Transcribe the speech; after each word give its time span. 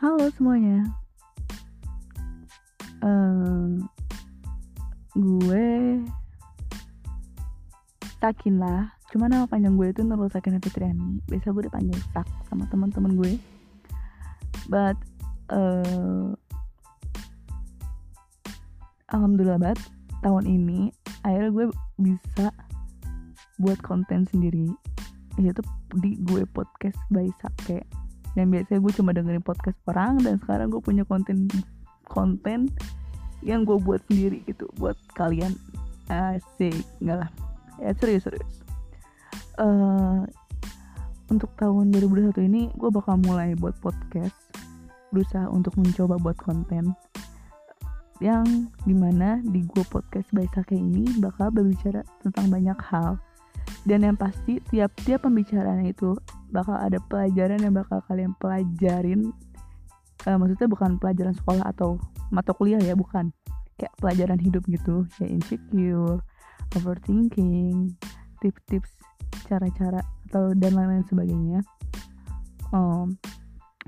Halo 0.00 0.32
semuanya. 0.32 0.80
Um, 3.04 3.84
gue 5.12 6.00
Sakin 8.16 8.56
lah. 8.56 8.96
Cuma 9.12 9.28
nama 9.28 9.44
panjang 9.44 9.76
gue 9.76 9.92
itu 9.92 10.00
Nurul 10.00 10.32
Sakin 10.32 10.56
Fitriani. 10.56 11.20
Biasa 11.28 11.52
gue 11.52 11.68
dipanggil 11.68 12.00
Sak 12.16 12.24
sama 12.48 12.64
teman-teman 12.72 13.12
gue. 13.12 13.36
But 14.72 14.96
uh, 15.52 16.32
alhamdulillah 19.12 19.60
banget 19.60 19.84
tahun 20.24 20.48
ini 20.48 20.96
akhirnya 21.28 21.52
gue 21.52 21.66
bisa 22.00 22.48
buat 23.60 23.76
konten 23.84 24.24
sendiri 24.24 24.64
yaitu 25.36 25.60
di 26.00 26.16
gue 26.24 26.48
podcast 26.48 26.96
by 27.12 27.28
Sake 27.44 27.84
yang 28.38 28.48
biasanya 28.50 28.78
gue 28.78 28.92
cuma 28.94 29.10
dengerin 29.10 29.42
podcast 29.42 29.78
orang 29.90 30.22
dan 30.22 30.38
sekarang 30.38 30.70
gue 30.70 30.82
punya 30.82 31.02
konten 31.02 31.50
konten 32.06 32.70
yang 33.42 33.64
gue 33.64 33.76
buat 33.80 34.02
sendiri 34.10 34.44
gitu 34.46 34.68
buat 34.78 34.96
kalian. 35.16 35.56
Asik 36.10 36.74
enggak 37.02 37.26
lah. 37.26 37.30
Ya 37.80 37.90
serius 37.98 38.26
serius. 38.26 38.54
Uh, 39.58 40.24
untuk 41.30 41.50
tahun 41.56 41.94
2021 41.94 42.50
ini 42.50 42.62
gue 42.74 42.90
bakal 42.90 43.18
mulai 43.22 43.54
buat 43.54 43.78
podcast 43.78 44.34
berusaha 45.10 45.46
untuk 45.50 45.74
mencoba 45.78 46.18
buat 46.18 46.38
konten 46.38 46.94
yang 48.20 48.44
di 48.84 48.92
mana 48.92 49.40
di 49.40 49.64
gue 49.64 49.84
podcast 49.88 50.28
by 50.36 50.44
Sake 50.52 50.76
ini 50.76 51.08
bakal 51.18 51.48
berbicara 51.48 52.04
tentang 52.20 52.52
banyak 52.52 52.76
hal. 52.78 53.16
Dan 53.88 54.04
yang 54.04 54.16
pasti 54.20 54.60
tiap-tiap 54.68 55.24
pembicaraan 55.24 55.88
itu 55.88 56.12
bakal 56.50 56.76
ada 56.76 56.98
pelajaran 57.06 57.62
yang 57.62 57.74
bakal 57.74 58.02
kalian 58.06 58.34
pelajarin. 58.38 59.30
Uh, 60.28 60.36
maksudnya 60.36 60.68
bukan 60.68 61.00
pelajaran 61.00 61.32
sekolah 61.32 61.64
atau 61.64 61.96
mata 62.28 62.52
kuliah 62.52 62.78
ya 62.82 62.92
bukan. 62.94 63.32
Kayak 63.80 63.96
pelajaran 63.96 64.38
hidup 64.38 64.62
gitu 64.68 65.08
ya 65.16 65.26
insecure 65.30 66.20
overthinking 66.76 67.96
tips-tips 68.38 68.92
cara-cara 69.50 70.00
atau 70.30 70.54
dan 70.54 70.78
lain-lain 70.78 71.06
sebagainya. 71.10 71.60
Um, 72.70 73.18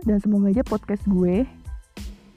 dan 0.03 0.19
semoga 0.19 0.51
aja 0.51 0.67
podcast 0.67 1.05
gue 1.07 1.47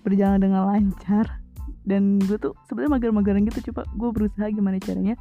berjalan 0.05 0.41
dengan 0.41 0.69
lancar. 0.69 1.41
Dan 1.85 2.17
gue 2.17 2.37
tuh 2.41 2.57
sebenarnya 2.65 2.97
mager-mageran 2.97 3.45
gitu 3.49 3.69
coba 3.71 3.85
gue 3.93 4.09
berusaha 4.13 4.49
gimana 4.49 4.77
caranya. 4.81 5.17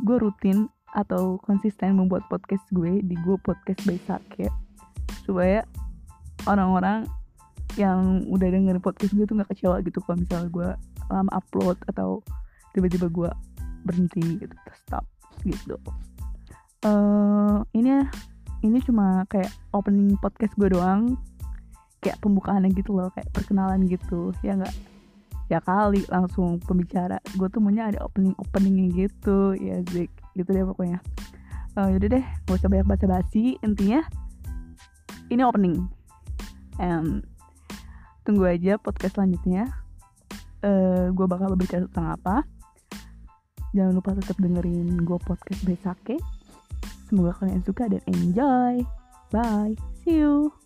Gue 0.00 0.16
rutin 0.20 0.68
atau 0.94 1.38
konsisten 1.46 1.94
membuat 1.94 2.26
podcast 2.26 2.64
gue 2.74 3.02
di 3.02 3.14
gue 3.22 3.36
podcast 3.42 3.80
by 3.86 3.98
Sake. 4.06 4.50
Supaya 5.26 5.62
orang-orang 6.48 7.06
yang 7.78 8.26
udah 8.26 8.48
denger 8.50 8.82
podcast 8.82 9.14
gue 9.14 9.24
tuh 9.26 9.38
nggak 9.38 9.50
kecewa 9.54 9.78
gitu 9.86 10.02
kalau 10.02 10.18
misalnya 10.18 10.48
gue 10.50 10.68
lama 11.10 11.30
upload 11.34 11.78
atau 11.86 12.18
tiba-tiba 12.74 13.06
gue 13.10 13.30
berhenti 13.86 14.42
gitu 14.42 14.54
stop 14.74 15.06
gitu. 15.46 15.78
Uh, 16.82 17.62
ini 17.76 18.02
ini 18.66 18.78
cuma 18.84 19.24
kayak 19.30 19.52
opening 19.72 20.18
podcast 20.18 20.52
gue 20.58 20.70
doang. 20.72 21.14
Kayak 22.00 22.16
pembukaannya 22.24 22.72
gitu 22.72 22.96
loh 22.96 23.12
kayak 23.12 23.28
perkenalan 23.28 23.84
gitu 23.84 24.32
ya 24.40 24.56
nggak 24.56 24.72
ya 25.50 25.58
kali 25.58 26.06
langsung 26.06 26.62
pembicara. 26.62 27.18
Gue 27.34 27.50
tuh 27.50 27.58
maunya 27.58 27.90
ada 27.90 28.06
opening 28.06 28.38
openingnya 28.38 28.86
gitu. 28.94 29.58
Ya 29.58 29.82
Zik. 29.90 30.08
Gitu 30.38 30.46
deh 30.46 30.62
pokoknya. 30.62 31.02
Uh, 31.74 31.90
yaudah 31.90 32.08
deh. 32.22 32.24
Gak 32.46 32.56
usah 32.62 32.70
banyak 32.70 32.86
basa 32.86 33.06
basi 33.10 33.58
intinya 33.66 34.06
ini 35.30 35.42
opening. 35.42 35.90
Um, 36.78 37.20
tunggu 38.22 38.46
aja 38.46 38.78
podcast 38.78 39.18
selanjutnya. 39.18 39.66
Uh, 40.62 41.10
gue 41.10 41.26
bakal 41.26 41.52
berbicara 41.58 41.90
tentang 41.90 42.14
apa. 42.14 42.36
Jangan 43.74 43.92
lupa 43.94 44.14
tetap 44.18 44.38
dengerin 44.38 45.02
gue 45.02 45.18
podcast 45.18 45.62
Besake. 45.66 46.18
Semoga 47.10 47.34
kalian 47.42 47.62
suka 47.66 47.90
dan 47.90 48.02
enjoy. 48.06 48.82
Bye. 49.34 49.74
See 50.02 50.22
you 50.22 50.59